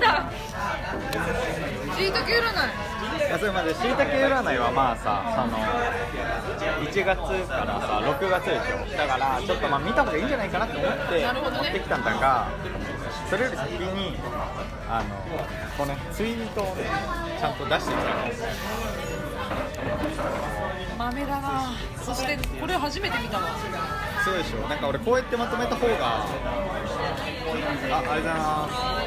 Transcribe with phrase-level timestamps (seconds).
[0.00, 0.30] た。
[1.96, 2.86] しいたけ占い。
[3.26, 5.58] いやそれまでしいたけ占いはまあさその
[6.86, 7.04] 1月
[7.48, 12.48] からさ6月でしょだからちょっとまあ見た方がいいんじゃないかなって思って持ってきたんだが
[13.28, 14.16] それより先に
[14.88, 15.16] あの
[15.76, 16.84] このねツイートをね
[17.40, 18.16] ちゃんと出してみたの
[20.98, 21.72] 豆だな。
[22.02, 23.58] そしてこれ初めて見たわ。
[24.24, 29.05] すごいでしょなんか俺こうやってまとめた方があありがと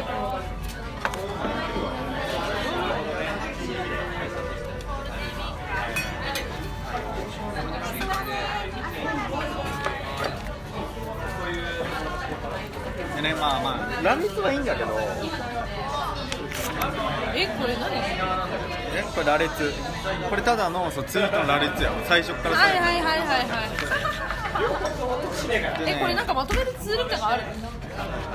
[13.33, 14.01] ねまあまあ。
[14.03, 14.89] 乱立はいいんだけど。
[17.35, 17.95] えこれ何？
[17.95, 19.73] えこれ羅列。
[20.29, 22.85] これただのそうツイートの羅列や最初からはい最後。
[22.85, 23.61] はいはいはいは
[25.45, 25.47] い。
[25.47, 25.73] でね。
[25.85, 27.43] えこれなんかまとめるツールとかある？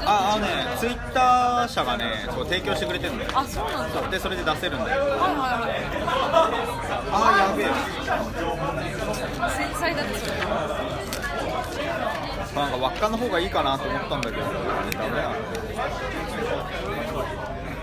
[0.06, 3.30] ああのねツイッター社がねそう提供してくれてるんだよ。
[3.34, 4.08] あそうなんだ。
[4.10, 5.00] でそれで出せるんだよ。
[5.02, 5.80] はいはいはい。
[7.10, 7.66] ああやべえ。
[9.50, 10.12] 繊細だね。
[10.18, 10.32] それ
[12.54, 14.42] なんか輪っかの方がいいかなと思ったんだけど。
[14.42, 15.32] ダメだ。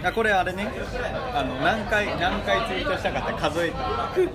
[0.02, 0.68] いやこれあれね。
[1.34, 3.78] あの何回何回ツイートしたかって数えた
[4.08, 4.26] 普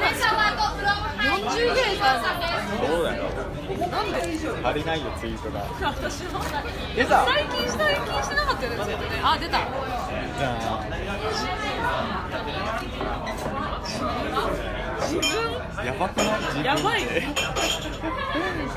[0.00, 0.14] 段
[1.22, 1.92] 40ぐら。
[1.92, 2.22] いさ
[2.86, 3.24] そうだよ
[3.90, 4.18] なんで
[4.64, 6.40] 足りないよツイートが私も
[6.96, 10.84] でさ最近最近してなかったよねツイートねあ出たじゃあ
[15.00, 15.53] 自分
[15.84, 16.40] やばくない？
[16.40, 17.06] 自分やばいい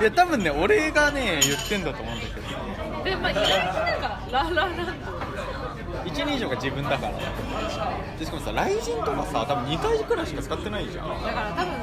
[0.04, 2.48] や多分ね俺がね言ってんだと思うんだけど。
[3.04, 4.84] でまあ意外になんかララランド。
[6.06, 7.14] 1人以上が自分だから。
[8.20, 11.08] でしかもさ雷神とかさ多分2回くらいしか使ってないじゃん。
[11.24, 11.74] だから多分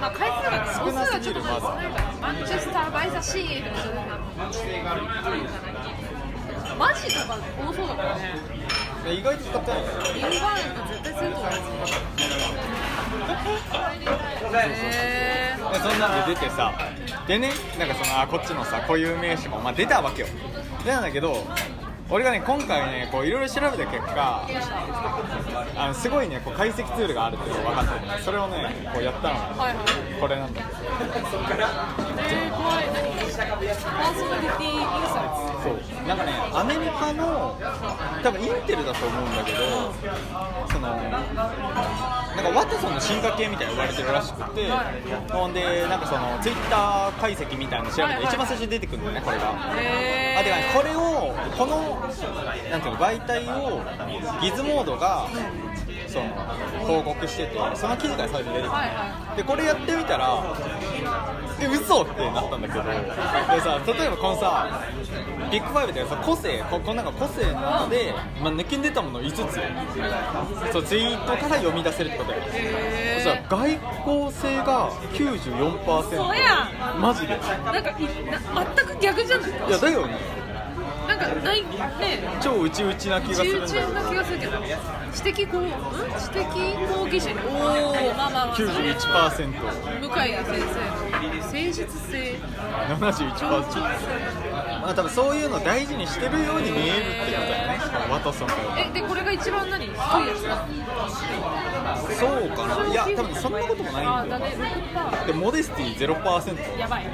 [0.00, 3.62] まあ回数が少なすぎる母数がちょっと少ないからマンチェスター・バイ・ザ・シー
[6.76, 8.34] マジとか多そうだからね。
[9.04, 9.80] いや意外と使ってない。
[9.80, 11.50] よインバーンと絶対すると思う
[13.16, 16.72] んですよへでそんなんで出てさ
[17.26, 20.28] でねなんかそのあこっちのさ固有名詞も、まあ、出たわけよ。
[20.84, 21.44] 出たんだけど
[22.08, 24.46] 俺がね今回ねこういろいろ調べた結果
[25.76, 28.12] あのすごいねこう解析ツールがあるっていうのが分かってね。
[28.24, 30.20] それをねこうやったのが、はいはい。
[30.20, 32.94] これなんだけどえー、怖い何？
[33.36, 35.28] パーソナリティインサイ
[35.64, 35.74] そう。
[36.06, 37.58] なんかねアメリカの
[38.22, 39.58] 多分インテルだと思うんだけど
[40.70, 40.96] その
[42.36, 44.68] なんかワトソンの進化系みたいな言われてるらしくて、
[45.32, 49.50] ほんでなんかそのツイッター解析みたいなの調べて一番最初に出てくるんだよねこれが。
[49.50, 49.74] あ
[50.44, 52.00] てかねこれをこの
[52.70, 53.80] なんていうの媒体を
[54.42, 55.26] ギズモードが
[56.06, 56.28] その
[56.86, 60.56] 報告しててその記事が最初に出てくる、はいはでこれやってみたら
[61.58, 62.84] え嘘ってなったんだけど。
[62.84, 64.80] でさ例えばこのさ
[65.50, 69.60] ビッグファイブでさ個性ここのなんか個性の中で、まあ、抜きに出たもの5つ。
[70.72, 77.34] そうツイートから読み出せるってことよへそしたら外交性が94%そうやマジで。
[77.34, 77.92] いなんかい
[78.24, 80.45] な全く逆じゃないやだよね
[81.18, 81.68] なんかないね
[82.40, 83.88] 超内々な気がするんだけど。
[83.92, 84.52] な気がするけど
[85.14, 86.44] 知的こう、ん知的
[86.92, 90.76] 好奇心おおまあまあまあそれ91%は向井先生。
[91.16, 91.74] の誠実
[92.10, 92.36] 性。
[92.88, 93.80] 71%
[94.82, 97.78] まあ多分そういうの大事にしてるように見えるってことだよね。
[98.10, 99.86] ワトソンがえでこれが一番何？
[99.86, 100.00] 低いや
[100.36, 100.66] つだ
[102.14, 102.86] そうかな。
[102.86, 104.54] いや多分そんなこともないんだよあだね
[105.24, 107.04] 6%でモデスティ0%やばい。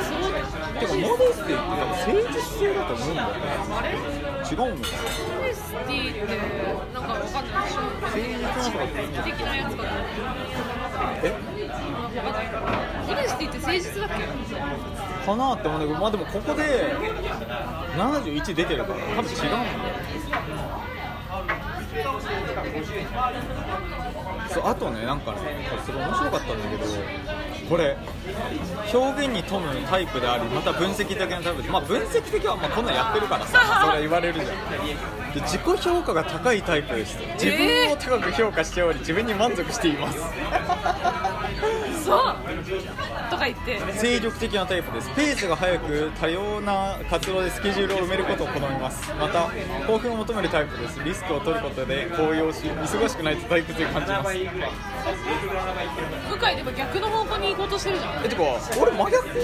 [0.00, 0.19] そう
[0.78, 3.34] てかモデスティって誠実性だと思うんだよね。
[4.50, 4.88] 違うのか
[5.30, 6.36] ホネスティって
[6.94, 9.88] なんかわかんないでしょ誠実なのか素敵なやつかな
[11.22, 11.24] え
[13.06, 15.26] ホネスティって誠実だっけ？
[15.26, 16.62] かなって思うんだけどまあでもここで
[17.96, 19.62] 71出てるから多分違うんだよ
[24.48, 25.38] そうあとねなんかね
[25.84, 26.84] すごい面白かったんだけど
[27.70, 27.96] これ
[28.92, 35.32] 表現に富むタイプでありまた分析的なタイプでまあ分析的はまあこんなんやってるからさ それは言われるじゃん。
[35.32, 37.16] で自己評価が高いタイプです。
[37.40, 40.18] 自分を高く評価しており自分に満足しています
[42.04, 42.36] そう。
[43.30, 43.80] とか言って。
[43.92, 45.10] 精力的なタイプです。
[45.14, 49.12] ペースが速く多様な活動でスケジュールを埋めることを好みます。
[49.14, 49.50] また
[49.86, 51.02] 興奮を求めるタイプです。
[51.04, 54.28] リスクを取ることで高揚し忙しくないと退屈に感じます。
[54.30, 54.36] 向
[56.52, 58.24] 井でも逆の方向に行こうとしてるじゃん。
[58.24, 58.42] えてか
[58.80, 59.40] 俺真逆だな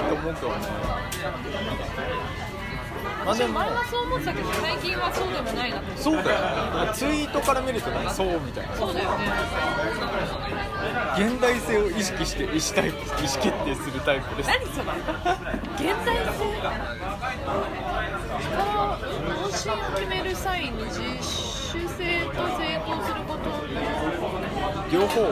[0.00, 0.52] って思うけど
[3.32, 5.96] でも前はそう思ってたけど最近はそうでもないなって。
[5.96, 6.40] そうだよ
[6.84, 6.92] ね。
[6.92, 8.76] ツイートから見るとねそうみたいな。
[8.76, 9.24] そうだよね。
[11.16, 14.50] 現代性を意識して意思タイプ意思決定するタイプです。
[14.50, 14.92] 何それ
[15.80, 16.44] 現代性？
[18.44, 19.00] 方
[19.48, 23.54] 針を決める際に自主性と成功することの
[24.92, 25.22] 両方。
[25.22, 25.26] を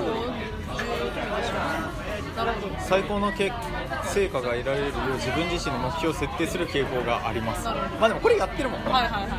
[0.72, 1.54] 重要でしょ。
[1.54, 1.91] なるほど
[2.88, 3.52] 最高のけ
[4.04, 7.64] 成果が得られるよう自分自身の目標を設定する傾向があります。
[7.64, 9.30] まあでもこれやってるもんねはいはいはい。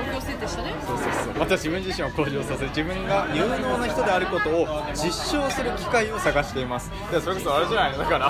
[0.00, 0.74] 目標設定したね。
[0.86, 1.34] そうそうそう。
[1.38, 6.90] また自分自身を向上させ自分が有能な人であることを実証する機会を探しています。
[7.10, 7.92] でそれこそあれじゃない？
[7.92, 8.26] のだから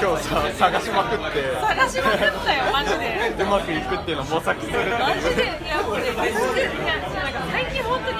[0.00, 1.52] 今日さ探しまくって。
[1.60, 3.34] 探しまくったよマジで。
[3.44, 5.44] うまくいくっていうのを模索するマジで。
[5.64, 6.64] いやもうねマジで。
[6.64, 8.18] いやなんか最近本当に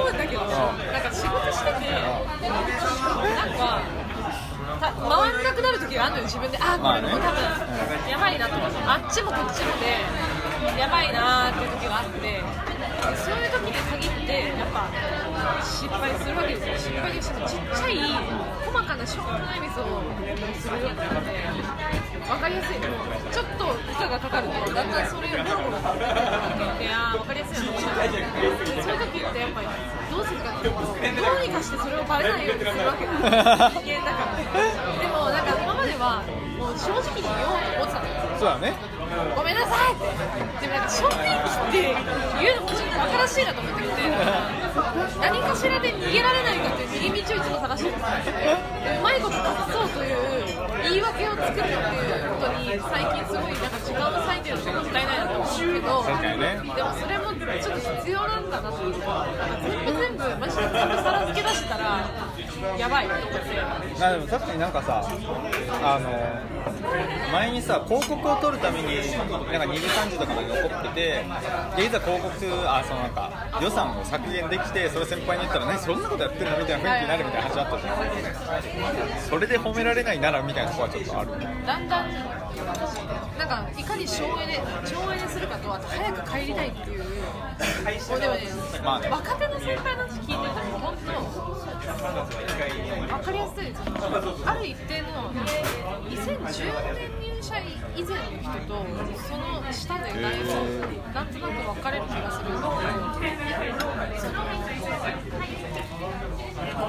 [0.00, 0.46] 思うんだけどな
[0.98, 1.90] んか仕事してて
[2.48, 2.56] な
[3.46, 3.99] んかた
[5.00, 6.58] 回んなくなる時があるのよ自分で。
[6.60, 10.04] あこれもう多分やばいなとかあっちもこっちもで
[10.78, 12.20] やばいなっていう時があって。
[12.20, 12.42] で
[13.16, 14.84] そういう時に限ってやっぱ
[15.64, 16.92] 失敗するわけですよ。
[16.92, 17.96] 失敗してもちっちゃい
[18.66, 20.02] 細かなしょうもないミスを
[20.60, 21.89] するようになって
[22.30, 28.22] 分かりやすいちょっと負荷がかかるとだんだんそれがボロボロっていてあー分かりやすいなと思ったで
[28.82, 29.40] そういう時って。
[29.40, 29.66] やっぱり
[30.10, 34.46] どうするかっていうとどうにかしてそれをバレないようにするわけだ人間だから
[35.00, 36.22] でもなんか今までは
[36.54, 38.78] もう正直に言おうと思ってたのよそうだね
[39.34, 40.06] ごめんなさいって
[40.60, 41.90] でもなんか正面切って
[42.38, 44.06] 言うのもちょっと馬鹿らしいなと思ってきて
[45.18, 48.38] 何かしらで逃げられないかっていう逃げ道をいつも探してるんですよ
[48.86, 49.42] でうまいこと隠
[49.72, 50.30] そうという
[50.84, 52.19] 言い訳を作るっていう。
[52.78, 59.00] 最近すごいなんか時間を割いてるのがもったいないなと思うけどねでもそれもちょっと必要なんだなと思って
[59.66, 61.84] 全部全部マジで全部皿付け出したら
[62.78, 63.60] やばいと思って。
[63.60, 65.02] あでも確かになんかさ
[65.82, 66.10] あの
[67.32, 71.24] 前にさ広告を取るためになんか2時3時とかまで残ってて
[71.76, 72.30] でいざ広告
[72.68, 77.92] あそのなんか予算を削減できてそれ先輩に言ったらねそんなことやってるのみたいな雰囲気になるみたいな話あったじゃ
[79.16, 79.20] ん。
[79.28, 81.30] それで褒められないならみたいなとこはちょっとある。
[81.66, 82.08] だんだん
[83.38, 87.06] なんかいかに省エネ省エネするかとあと早く帰りたいっていうも
[88.16, 88.40] うでもね、
[88.84, 89.08] まあね。
[89.08, 91.12] 若手の先輩の話聞いてても本当
[93.16, 93.80] 分かりやすいです
[94.44, 95.32] ある一定の
[96.50, 97.06] 10年
[97.36, 97.54] 入社
[97.96, 98.84] 以前の人と
[99.22, 100.50] その下でだいぶ
[101.14, 102.70] なんとなく分かれる気がするんだけど
[104.18, 104.34] その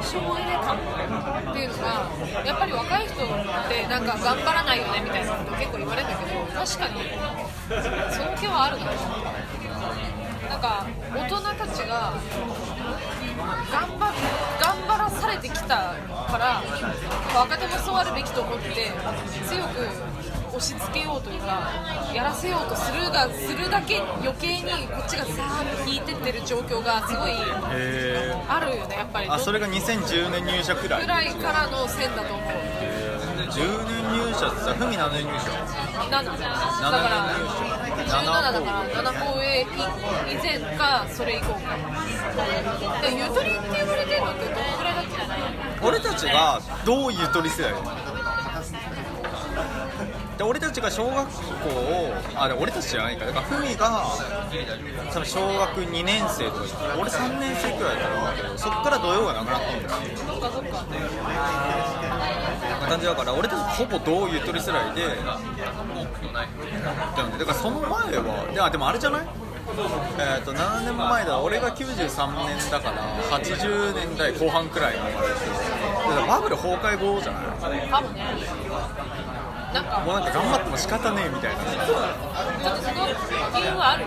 [0.02, 2.10] 省エネ感っていうのが
[2.44, 3.18] やっぱり若い人っ
[3.70, 6.96] てなんか頑張らないよねみたいなこと結構言われるんだけど確かに
[8.12, 8.86] その気はあるな
[10.50, 12.14] なんか大人たちが
[13.72, 14.12] 頑張
[14.60, 15.96] 頑張らされてきた
[16.32, 16.64] から
[17.36, 18.92] 若手もそうあるべきと思って
[19.48, 19.88] 強く
[20.52, 21.70] 押し付けようというか
[22.14, 31.02] やらせようとするがするだけ余計にこっちがさーっと引いてってる状況がすごいへあるよねやっぱりあそれが2010年入社くらい？
[31.02, 32.48] ぐらいからの線だと思う。
[33.52, 35.50] 10年入社ってさふみ何年入社
[36.10, 36.38] ？7だか
[37.10, 37.28] ら
[38.12, 41.60] 17だから7個上以前かそれ以降か
[43.02, 45.06] でゆとりって言われてるのってどのくらいだっ
[45.80, 47.74] け俺たちがどうゆとり世代
[50.38, 54.04] で俺たちが小学校をあで俺たちじゃないかだからふみが
[55.12, 56.64] その小学2年生とか
[57.00, 60.86] 俺3年生くらいだったけどそっから土曜がなくなったんだよそっかそっか
[62.92, 65.14] 感じだから俺たちほぼ同ゆとり世代ででも
[67.30, 69.28] ねだからその前はいやでもあれじゃない？
[70.20, 71.40] えー、と7年前だ？
[71.40, 71.88] 俺が93
[72.48, 74.96] 年だから80年代後半くらい。
[74.96, 75.08] だか
[76.20, 77.40] らバブル崩壊後じゃな
[77.78, 77.88] い？
[77.90, 78.22] 多分ね
[79.74, 81.64] なんかもうなんか頑張っても仕方ねえみたいな。
[81.64, 84.06] ちょっとその理由はある？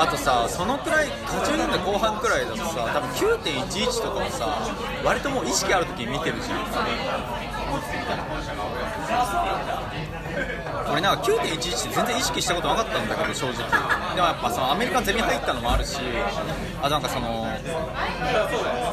[0.00, 4.58] あとさそのくらい80年代後半くらいだとさ多分9.11とかをさ
[5.04, 6.64] 割ともう意識ある時に見てるじゃん。
[10.90, 13.56] 俺なんか9.11って全然意識したことなかったんだけど正直。
[14.14, 15.98] でもやっぱそのアメリカゼミ入ったのもあるし
[16.84, 17.46] あなんかその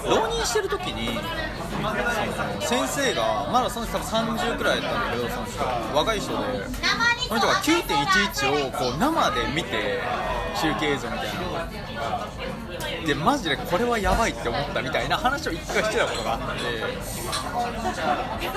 [0.07, 1.19] 浪人してる時に
[2.65, 6.37] その先生がまだその人多分30くらいだったんだけどその人若い人で
[7.27, 9.99] その人が9.11をこう生で見て
[10.61, 12.27] 中継映像みたいな
[13.05, 16.61] でマジでこれはやばいって思ったみたいな話を一回してたことがあって。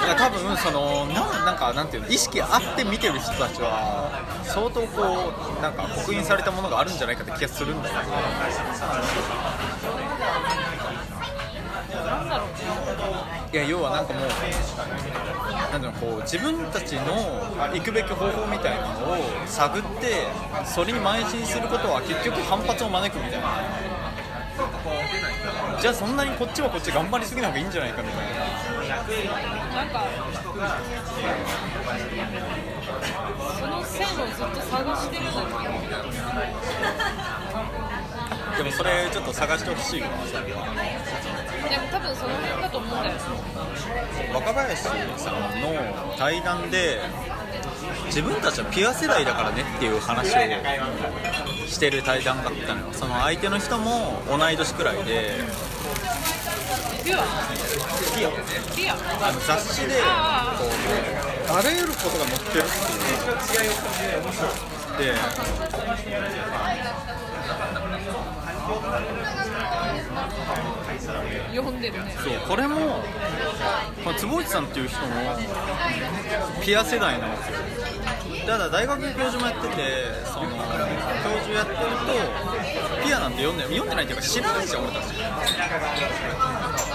[0.04, 4.10] いや多分そのなんなんかなんていうの意識あって見てる人たちは
[4.44, 8.00] 相当こうなんか刻印されたものがあるんじゃないかって気がするんだけど。
[13.52, 14.22] いや要はなんかもう
[15.70, 17.02] なんていうこう自分たちの
[17.72, 20.26] 行くべき方法みたいなのを探って
[20.66, 23.93] それに邁進することは結局反発を招くみたいな。
[25.84, 28.40] じゃあそんなにこっちはこっち頑張りすぎな方がいいんじゃないかみたいな。
[28.88, 30.08] なんか
[33.60, 35.44] その線をずっと探してるんだけ。
[38.56, 40.00] どでもそれちょっと探してほしい。
[40.00, 40.64] わそれは
[41.68, 43.14] でも多分その辺だと思うんだよ
[44.32, 45.04] 若林さんの
[46.16, 46.98] 対談で
[48.06, 50.32] 自分たちはピュア世代だからねっていう話を
[51.68, 52.94] してる対談があったのよ。
[52.94, 55.44] その相手の人も同い年くらいで
[57.12, 57.16] ア
[58.16, 58.30] ピア
[58.74, 60.68] ピュアあの雑誌であこう
[61.58, 61.62] あ。
[61.62, 62.66] らゆることが載ってるっ
[64.96, 65.14] ていう。
[65.14, 65.14] で
[71.54, 72.76] 読んでるねそうこれも、
[74.04, 75.06] まあ、坪内さんっていう人も
[76.62, 77.58] ピア世代なんですよ。
[78.46, 79.76] ただ大学教授もやってて
[80.24, 80.56] その教
[81.40, 85.04] 授やってるとピアなんて読んで読んでないっていうか知らないじゃん俺たち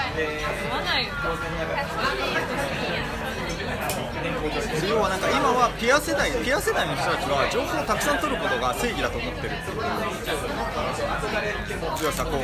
[0.09, 1.13] 読まないよ
[4.89, 9.77] 要はなんか今はピア世代ピア世代の人たちは情報をたくさん取ることが正義だと思ってるっていう
[12.01, 12.41] 要はさこう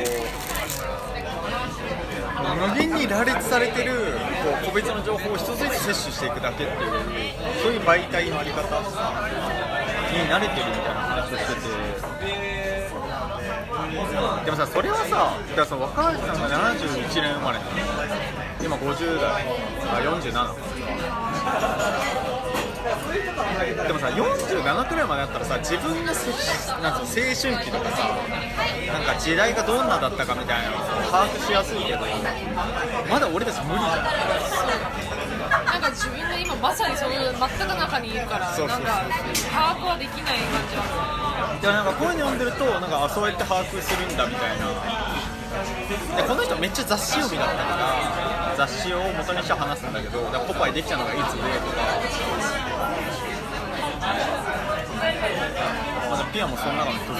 [2.56, 6.80] 無限に羅列されてるこう個別の情報を一つずつ摂取していくだけっていう
[7.62, 8.86] そういう媒体のあり方に
[10.30, 11.66] 慣れてるみたいな話をしてて
[14.44, 17.58] でもさそれはさだからさ若林さんが71年生まれ。
[17.58, 17.70] なの
[18.62, 19.44] 今50代。
[19.86, 20.32] あ47
[23.86, 26.30] でもさ47くらいまでだったらさ自分のせ
[26.82, 28.16] なん青春期とかさ
[28.92, 30.80] なんか時代がどんなだったかみたいなのを
[31.10, 31.98] 把握しやすいけど
[33.10, 34.04] まだ俺たち無理じゃん。
[36.62, 38.86] まさにその真っ只中にいるからそうそうそう。
[38.86, 39.14] なんか
[39.52, 41.58] 把握はできない感じは。
[41.60, 44.66] でもなんかこういうの読んでるとなんかあそうやって把握するんだみたいな。
[46.16, 47.60] でこの人めっちゃ雑誌読みだったか
[48.56, 51.80] ら雑誌を元にして話すんだけどだポパイできたのがいつでとか。
[56.08, 57.14] まあでもピアもその中の一つで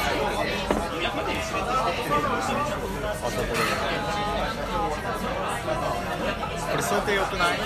[1.06, 1.20] あ
[3.30, 3.60] そうこれ
[6.70, 7.58] これ想定良くない？
[7.58, 7.64] 好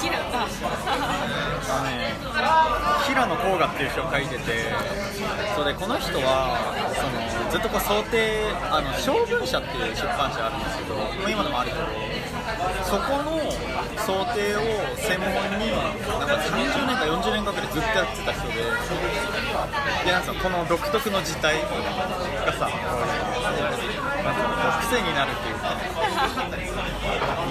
[0.00, 2.14] きなんだね、
[3.06, 4.42] 平野甲賀っていう人が書いてて
[5.54, 6.58] それでこの人は
[6.94, 10.94] そのずっとこう想定あの小文社っていう出版社あるんですけど
[11.30, 11.82] 今でもあるけど
[12.84, 13.40] そこの
[13.96, 14.60] 想定を
[14.96, 15.28] 専門
[15.58, 18.54] になんか30年か40年かけてずっとやってた人で
[20.04, 25.74] でなんかこの独特の字体がさなん癖になるっていうか。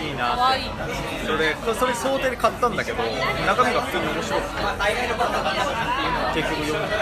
[0.01, 0.63] いいなって。
[1.25, 4.53] それそれ想定で買ったんだけど中身が普通に面白くて。
[6.33, 6.97] 結局読んだ